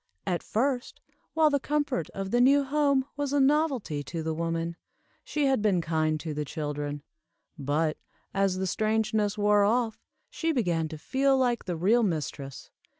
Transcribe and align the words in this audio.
At 0.25 0.41
first, 0.41 0.99
while 1.35 1.51
the 1.51 1.59
comfort 1.59 2.09
of 2.09 2.31
the 2.31 2.41
new 2.41 2.63
home 2.63 3.05
was 3.15 3.33
a 3.33 3.39
novelty 3.39 4.01
to 4.05 4.23
the 4.23 4.33
woman, 4.33 4.75
she 5.23 5.45
had 5.45 5.61
been 5.61 5.79
kind 5.79 6.19
to 6.21 6.33
the 6.33 6.43
children; 6.43 7.03
but, 7.55 7.99
as 8.33 8.57
the 8.57 8.65
strangeness 8.65 9.37
wore 9.37 9.63
off, 9.63 10.01
she 10.31 10.51
began 10.53 10.87
to 10.87 10.97
feel 10.97 11.37
like 11.37 11.65
the 11.65 11.77
real 11.77 12.01
mistress. 12.01 12.71